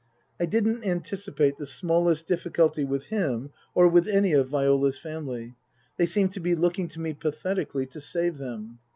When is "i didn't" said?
0.39-0.83